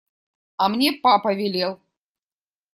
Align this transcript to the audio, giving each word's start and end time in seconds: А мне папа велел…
А 0.57 0.67
мне 0.69 0.93
папа 1.03 1.35
велел… 1.35 1.79